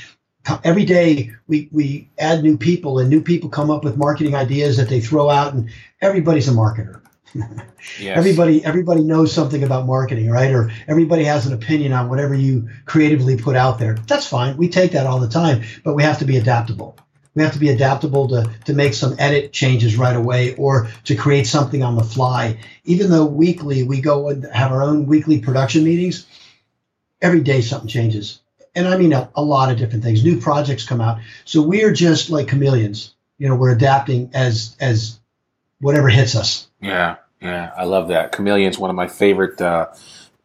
[0.63, 4.77] every day we we add new people, and new people come up with marketing ideas
[4.77, 5.71] that they throw out, and
[6.03, 7.01] everybody's a marketer.
[7.35, 7.49] yes.
[8.19, 10.53] Everybody everybody knows something about marketing, right?
[10.53, 13.95] Or everybody has an opinion on whatever you creatively put out there.
[14.07, 14.59] That's fine.
[14.59, 16.99] We take that all the time, but we have to be adaptable
[17.35, 21.17] we have to be adaptable to, to make some edit changes right away or to
[21.17, 22.59] create something on the fly.
[22.85, 26.27] Even though weekly we go and have our own weekly production meetings,
[27.21, 28.41] every day something changes.
[28.77, 30.25] And I mean a, a lot of different things.
[30.25, 31.19] New projects come out.
[31.45, 33.15] So we're just like chameleons.
[33.39, 35.19] You know, we're adapting as as
[35.81, 36.69] whatever hits us.
[36.81, 37.73] Yeah, yeah.
[37.77, 38.33] I love that.
[38.33, 39.89] Chameleon's one of my favorite uh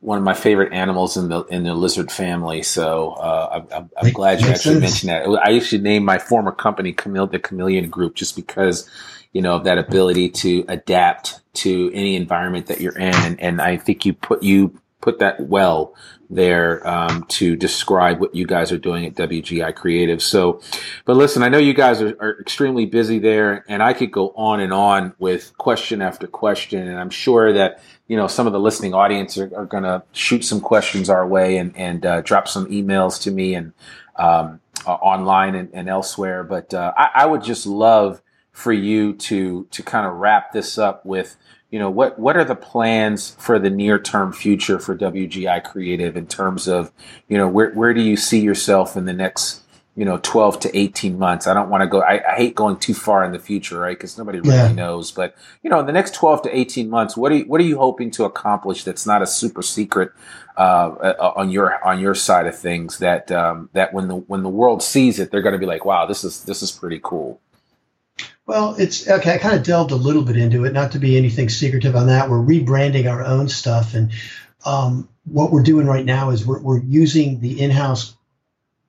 [0.02, 2.64] one of my favorite animals in the in the lizard family.
[2.64, 5.04] So uh, I'm, I'm glad you actually sense.
[5.04, 5.42] mentioned that.
[5.44, 8.90] I actually named my former company the Chameleon Group just because
[9.34, 13.62] you know of that ability to adapt to any environment that you're in, and, and
[13.62, 15.94] I think you put you put that well
[16.30, 20.22] there um, to describe what you guys are doing at WGI Creative.
[20.22, 20.62] So,
[21.06, 24.30] but listen, I know you guys are, are, extremely busy there, and I could go
[24.36, 28.52] on and on with question after question, and I'm sure that you know some of
[28.52, 32.19] the listening audience are, are going to shoot some questions our way and and uh,
[32.22, 33.72] drop some emails to me and
[34.17, 36.43] um, uh, online and, and, elsewhere.
[36.43, 40.78] But uh, I, I would just love for you to to kind of wrap this
[40.78, 41.38] up with
[41.69, 46.17] you know what what are the plans for the near term future for WGI Creative
[46.17, 46.91] in terms of
[47.28, 49.62] you know where where do you see yourself in the next
[50.00, 52.78] you know 12 to 18 months i don't want to go I, I, hate going
[52.78, 54.72] too far in the future right because nobody really yeah.
[54.72, 57.60] knows but you know in the next 12 to 18 months what are you what
[57.60, 60.14] are you hoping to accomplish that's not a super secret
[60.58, 64.42] uh, uh on your on your side of things that um, that when the when
[64.42, 67.02] the world sees it they're going to be like wow this is this is pretty
[67.04, 67.42] cool
[68.46, 69.36] well, it's okay.
[69.36, 72.08] I kind of delved a little bit into it, not to be anything secretive on
[72.08, 72.32] that.
[72.32, 74.12] We're rebranding our own stuff, and
[74.66, 78.16] um, what we're doing right now is we're, we're using the in-house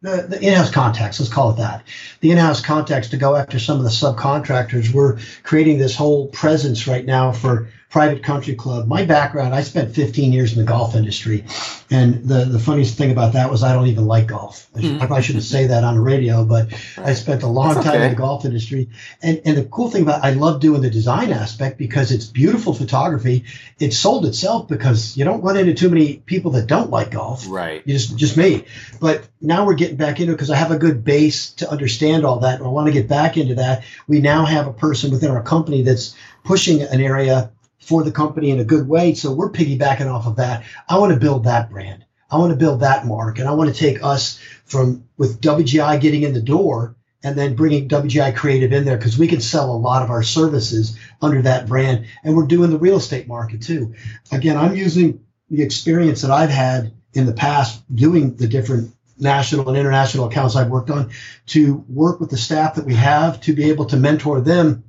[0.03, 1.85] the, the in-house contacts, let's call it that.
[2.21, 4.93] The in-house contacts to go after some of the subcontractors.
[4.93, 8.87] We're creating this whole presence right now for private country club.
[8.87, 11.45] My background, I spent 15 years in the golf industry.
[11.91, 14.69] And the, the funniest thing about that was I don't even like golf.
[14.77, 15.03] I, should.
[15.03, 17.97] I probably shouldn't say that on the radio, but I spent a long That's time
[17.97, 18.05] okay.
[18.05, 18.91] in the golf industry.
[19.23, 22.75] And, and the cool thing about I love doing the design aspect because it's beautiful
[22.75, 23.45] photography.
[23.81, 27.45] It sold itself because you don't run into too many people that don't like golf.
[27.49, 27.83] Right.
[27.85, 28.67] You just, just me.
[29.01, 32.25] But now we're getting back into it because I have a good base to understand
[32.25, 32.59] all that.
[32.59, 33.83] And I want to get back into that.
[34.07, 37.51] We now have a person within our company that's pushing an area
[37.91, 39.15] for the company in a good way.
[39.15, 40.65] So we're piggybacking off of that.
[40.89, 42.05] I want to build that brand.
[42.31, 46.01] I want to build that mark and I want to take us from with WGI
[46.01, 49.73] getting in the door and then bringing WGI Creative in there because we can sell
[49.73, 52.07] a lot of our services under that brand.
[52.23, 53.97] And we're doing the real estate market too.
[54.31, 59.69] Again, I'm using the experience that I've had in the past doing the different national
[59.69, 61.11] and international accounts I've worked on
[61.47, 64.85] to work with the staff that we have to be able to mentor them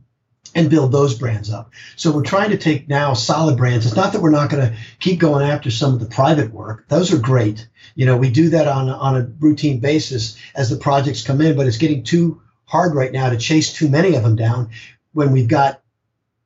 [0.54, 1.72] and build those brands up.
[1.96, 3.86] So we're trying to take now solid brands.
[3.86, 6.86] It's not that we're not going to keep going after some of the private work.
[6.88, 7.68] Those are great.
[7.96, 11.56] You know, we do that on, on a routine basis as the projects come in,
[11.56, 14.70] but it's getting too hard right now to chase too many of them down
[15.14, 15.82] when we've got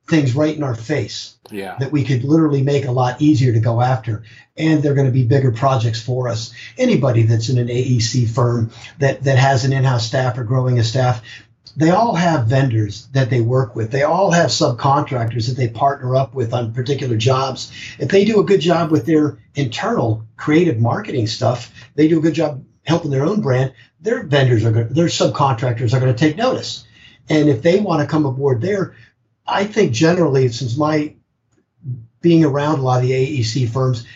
[0.08, 1.76] things right in our face yeah.
[1.80, 4.22] that we could literally make a lot easier to go after.
[4.56, 6.54] And they're going to be bigger projects for us.
[6.78, 10.84] Anybody that's in an AEC firm that, that has an in-house staff or growing a
[10.84, 11.22] staff,
[11.76, 13.90] they all have vendors that they work with.
[13.90, 17.70] They all have subcontractors that they partner up with on particular jobs.
[17.98, 22.22] If they do a good job with their internal creative marketing stuff, they do a
[22.22, 23.74] good job helping their own brand.
[24.00, 26.86] Their vendors are going, their subcontractors are going to take notice.
[27.28, 28.94] And if they want to come aboard there,
[29.46, 31.14] I think generally, since my
[32.22, 34.06] being around a lot of the AEC firms,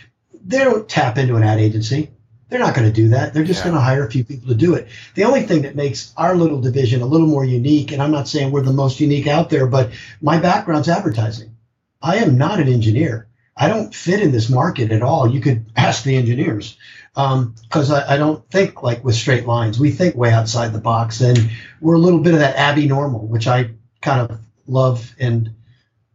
[0.44, 2.10] they don't tap into an ad agency.
[2.50, 3.32] They're not going to do that.
[3.32, 3.70] They're just yeah.
[3.70, 4.88] going to hire a few people to do it.
[5.14, 8.28] The only thing that makes our little division a little more unique, and I'm not
[8.28, 11.56] saying we're the most unique out there, but my background's advertising.
[12.02, 13.28] I am not an engineer.
[13.56, 15.30] I don't fit in this market at all.
[15.30, 16.76] You could ask the engineers
[17.14, 19.78] because um, I, I, don't think like with straight lines.
[19.78, 23.26] We think way outside the box, and we're a little bit of that Abby normal,
[23.26, 23.70] which I
[24.00, 25.54] kind of love and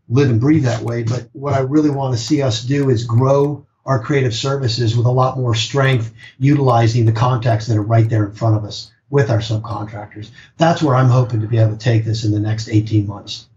[0.09, 1.03] live and breathe that way.
[1.03, 5.05] But what I really want to see us do is grow our creative services with
[5.05, 8.91] a lot more strength, utilizing the contacts that are right there in front of us
[9.09, 10.31] with our subcontractors.
[10.57, 13.47] That's where I'm hoping to be able to take this in the next 18 months.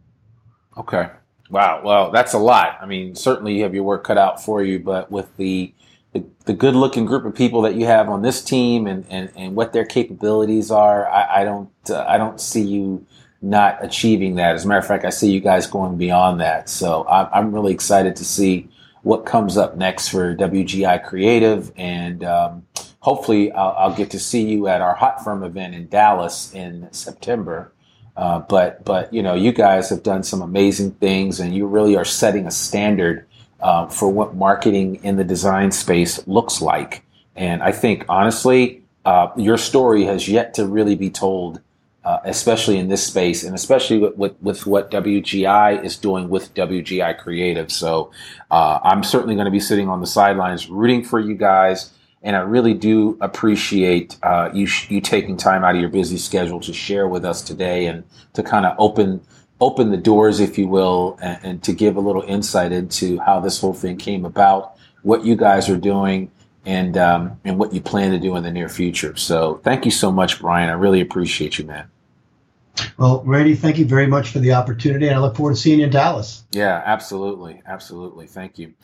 [0.77, 1.09] Okay.
[1.51, 1.81] Wow.
[1.83, 2.79] Well, that's a lot.
[2.81, 5.73] I mean, certainly you have your work cut out for you, but with the
[6.13, 9.31] the, the good looking group of people that you have on this team and, and,
[9.37, 13.07] and what their capabilities are, I, I don't uh, I don't see you
[13.43, 14.55] not achieving that.
[14.55, 16.69] As a matter of fact, I see you guys going beyond that.
[16.69, 18.69] So I'm, I'm really excited to see
[19.09, 22.67] what comes up next for WGI Creative, and um,
[23.01, 26.93] hopefully I'll, I'll, get to see you at our Hot Firm event in Dallas in
[26.93, 27.73] September.
[28.19, 31.97] Uh, but but you know you guys have done some amazing things, and you really
[31.97, 33.25] are setting a standard
[33.61, 37.03] uh, for what marketing in the design space looks like.
[37.35, 41.63] And I think honestly, uh, your story has yet to really be told
[42.05, 46.55] uh, especially in this space, and especially with, with, with, what WGI is doing with
[46.55, 47.71] WGI Creative.
[47.71, 48.13] So
[48.51, 51.93] uh, I'm certainly going to be sitting on the sidelines rooting for you guys.
[52.23, 56.59] And I really do appreciate uh, you you taking time out of your busy schedule
[56.61, 59.21] to share with us today and to kind of open
[59.61, 63.41] open the doors, if you will, and, and to give a little insight into how
[63.41, 66.31] this whole thing came about, what you guys are doing,
[66.69, 69.17] and um, and what you plan to do in the near future.
[69.17, 70.69] So thank you so much, Bryan.
[70.69, 71.91] I really appreciate you, man.
[72.99, 75.81] Well, Randy, thank you very much for the opportunity, and I look forward to seeing
[75.81, 76.45] you in Dallas.
[76.53, 78.27] Yeah, absolutely, absolutely.
[78.27, 78.75] Thank you.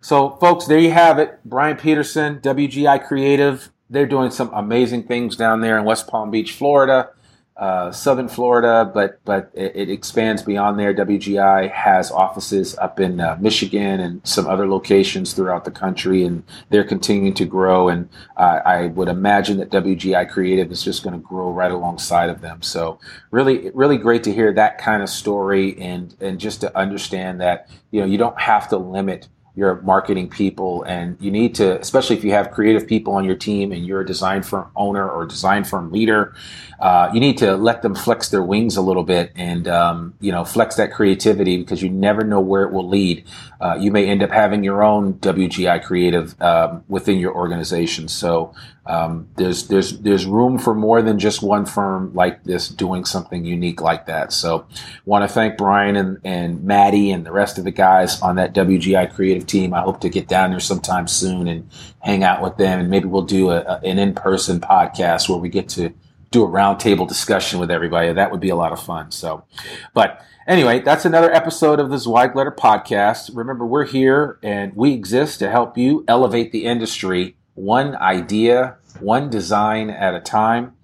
[0.00, 1.38] So, folks, there you have it.
[1.44, 3.70] Bryan Peterson, WGI Creative.
[3.88, 7.10] They're doing some amazing things down there in West Palm Beach, Florida
[7.58, 10.94] uh, Southern Florida, but but it, it, expands beyond there.
[10.94, 16.44] WGI has offices up in uh, Michigan and some other locations throughout the country, and
[16.70, 17.88] they're continuing to grow.
[17.88, 22.30] And uh, I would imagine that WGI Creative is just going to grow right alongside
[22.30, 22.62] of them.
[22.62, 23.00] So
[23.32, 27.68] really, really great to hear that kind of story, and and just to understand that
[27.90, 29.26] you know you don't have to limit
[29.58, 33.34] your marketing people and you need to especially if you have creative people on your
[33.34, 36.32] team and you're a design firm owner or design firm leader
[36.80, 40.30] uh, you need to let them flex their wings a little bit and um, you
[40.30, 43.24] know flex that creativity because you never know where it will lead.
[43.60, 48.06] Uh, you may end up having your own wgi creative um, within your organization.
[48.06, 48.54] So
[48.88, 53.44] um, there's there's there's room for more than just one firm like this doing something
[53.44, 54.32] unique like that.
[54.32, 54.66] So,
[55.04, 58.54] want to thank Bryan and and Maddie and the rest of the guys on that
[58.54, 59.74] WGI creative team.
[59.74, 61.68] I hope to get down there sometime soon and
[62.00, 65.38] hang out with them, and maybe we'll do a, a, an in person podcast where
[65.38, 65.92] we get to
[66.30, 68.10] do a roundtable discussion with everybody.
[68.10, 69.10] That would be a lot of fun.
[69.10, 69.44] So,
[69.92, 73.30] but anyway, that's another episode of the Zweig Letter podcast.
[73.34, 79.28] Remember, we're here and we exist to help you elevate the industry one idea, one
[79.28, 80.74] design at a time.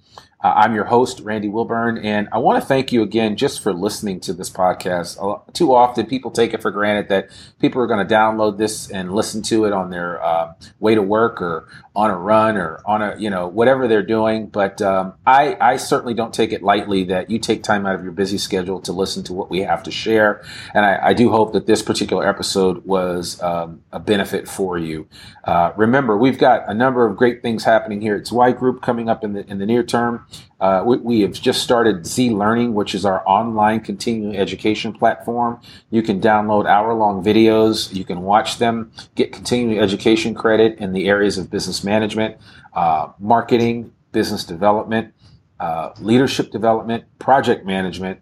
[0.45, 3.72] Uh, I'm your host, Randy Wilburn, and I want to thank you again just for
[3.72, 5.16] listening to this podcast.
[5.55, 7.30] Too often, people take it for granted that
[7.61, 11.01] people are going to download this and listen to it on their uh, way to
[11.01, 11.66] work or
[11.97, 14.49] on a run or on a you know whatever they're doing.
[14.49, 18.03] But um, I I certainly don't take it lightly that you take time out of
[18.03, 21.30] your busy schedule to listen to what we have to share, and I, I do
[21.30, 25.09] hope that this particular episode was um, a benefit for you.
[25.45, 29.09] Uh, remember, we've got a number of great things happening here It's Zweig Group coming
[29.09, 30.26] up in the in the near term.
[30.61, 35.61] Uh, we, we, have just started Z Learning, which is our online continuing education platform.
[35.91, 40.93] You can download hour long videos, you can watch them, get continuing education credit in
[40.93, 42.37] the areas of business management,
[42.72, 45.12] uh, marketing, business development,
[45.61, 48.20] uh, leadership development, project management,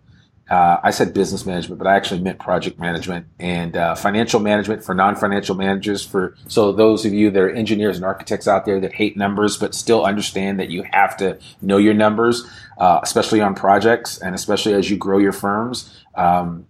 [0.53, 4.85] uh, I said business management, but I actually meant project management and uh, financial management
[4.85, 6.05] for non-financial managers.
[6.05, 9.57] For so those of you that are engineers and architects out there that hate numbers
[9.57, 12.47] but still understand that you have to know your numbers,
[12.77, 16.05] uh, especially on projects and especially as you grow your firms.
[16.15, 16.67] Um,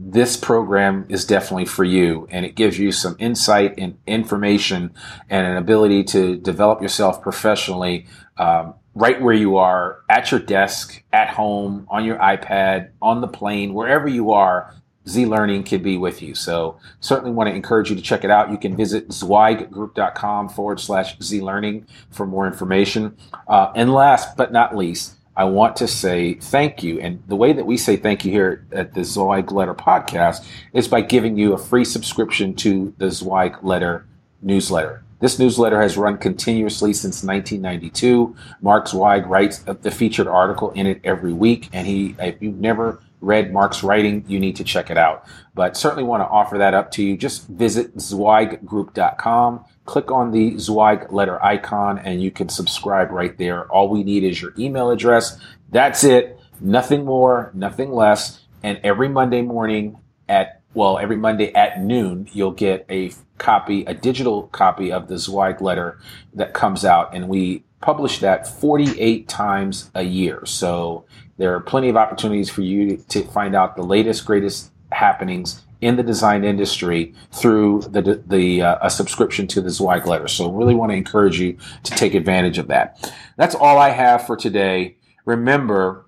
[0.00, 4.92] this program is definitely for you and it gives you some insight and information
[5.30, 11.02] and an ability to develop yourself professionally um, right where you are at your desk,
[11.12, 14.74] at home, on your iPad, on the plane, wherever you are.
[15.06, 16.34] Z Learning can be with you.
[16.34, 18.50] So certainly want to encourage you to check it out.
[18.50, 23.14] You can visit zweiggroup.com forward slash Z Learning for more information.
[23.46, 27.00] Uh, and last but not least, I want to say thank you.
[27.00, 30.88] And the way that we say thank you here at the Zweig Letter podcast is
[30.88, 34.06] by giving you a free subscription to the Zweig Letter
[34.40, 35.03] newsletter.
[35.24, 38.36] This newsletter has run continuously since 1992.
[38.60, 41.70] Mark Zweig writes the featured article in it every week.
[41.72, 45.24] And he, if you've never read Mark's writing, you need to check it out.
[45.54, 47.16] But certainly want to offer that up to you.
[47.16, 53.64] Just visit zweiggroup.com, click on the Zweig letter icon, and you can subscribe right there.
[53.72, 55.40] All we need is your email address.
[55.70, 56.38] That's it.
[56.60, 58.42] Nothing more, nothing less.
[58.62, 59.96] And every Monday morning
[60.28, 65.18] at well, every Monday at noon, you'll get a copy, a digital copy of the
[65.18, 65.98] Zweig letter
[66.34, 70.44] that comes out, and we publish that 48 times a year.
[70.46, 71.04] So
[71.36, 75.96] there are plenty of opportunities for you to find out the latest, greatest happenings in
[75.96, 80.28] the design industry through the the uh, a subscription to the Zweig letter.
[80.28, 83.12] So really want to encourage you to take advantage of that.
[83.36, 84.96] That's all I have for today.
[85.26, 86.03] Remember,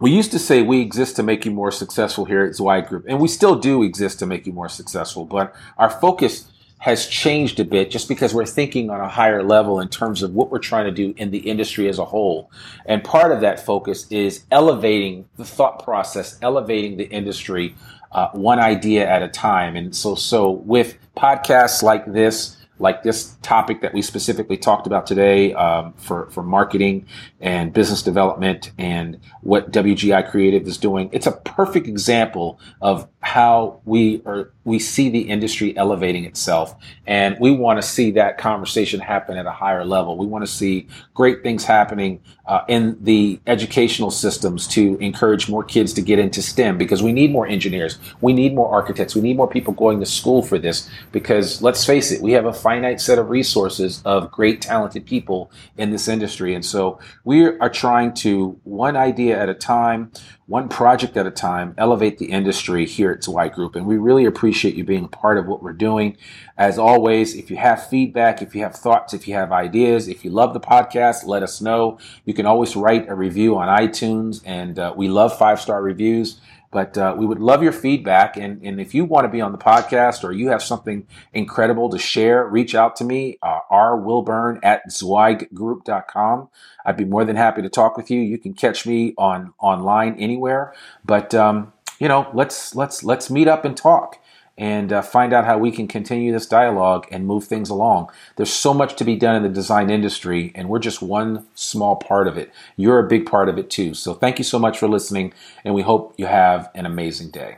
[0.00, 3.04] we used to say we exist to make you more successful here at Zweig Group,
[3.08, 6.50] and we still do exist to make you more successful, but our focus
[6.84, 10.34] has changed a bit just because we're thinking on a higher level in terms of
[10.34, 12.50] what we're trying to do in the industry as a whole.
[12.84, 17.74] And part of that focus is elevating the thought process, elevating the industry
[18.12, 19.76] uh, one idea at a time.
[19.76, 25.06] And so, so with podcasts like this, like this topic that we specifically talked about
[25.06, 27.06] today um, for for marketing
[27.40, 31.08] and business development and what WGI Creative is doing.
[31.12, 36.74] It's a perfect example of how we are we see the industry elevating itself,
[37.06, 40.16] and we want to see that conversation happen at a higher level.
[40.16, 45.64] We want to see great things happening uh, in the educational systems to encourage more
[45.64, 49.22] kids to get into STEM because we need more engineers, we need more architects, we
[49.22, 50.88] need more people going to school for this.
[51.12, 55.50] Because let's face it, we have a finite set of resources of great talented people
[55.76, 60.10] in this industry, and so we are trying to one idea at a time
[60.46, 63.76] one project at a time, elevate the industry here at Zweig Group.
[63.76, 66.18] And we really appreciate you being part of what we're doing.
[66.58, 70.24] As always, if you have feedback, if you have thoughts, if you have ideas, if
[70.24, 71.98] you love the podcast, let us know.
[72.26, 76.40] You can always write a review on iTunes, and uh, we love five star reviews.
[76.74, 78.36] But uh, we would love your feedback.
[78.36, 81.88] And, and if you want to be on the podcast or you have something incredible
[81.90, 86.48] to share, reach out to me, uh, rwilburn at zweiggroup.com.
[86.84, 88.20] I'd be more than happy to talk with you.
[88.20, 90.74] You can catch me on online anywhere.
[91.04, 94.18] But, um, you know, let's, let's, let's meet up and talk
[94.56, 98.10] and uh, find out how we can continue this dialogue and move things along.
[98.36, 101.96] There's so much to be done in the design industry, and we're just one small
[101.96, 102.52] part of it.
[102.76, 103.94] You're a big part of it too.
[103.94, 105.32] So thank you so much for listening,
[105.64, 107.56] and we hope you have an amazing day.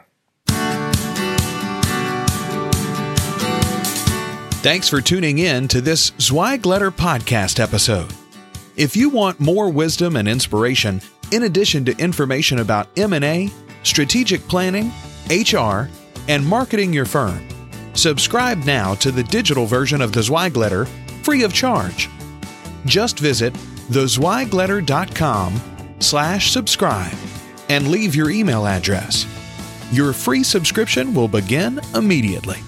[4.63, 8.13] Thanks for tuning in to this Zweig Letter podcast episode.
[8.77, 13.51] If you want more wisdom and inspiration, in addition to information about M&A,
[13.85, 14.93] strategic planning,
[15.31, 15.89] HR,
[16.29, 17.47] and marketing your firm.
[17.95, 20.87] Subscribe now to the digital version of the Zweig Letter
[21.23, 22.09] free of charge.
[22.85, 23.53] Just visit
[23.91, 25.61] thezweigletter.com
[25.99, 27.17] slash subscribe
[27.69, 29.27] and leave your email address.
[29.91, 32.59] Your free subscription will begin immediately.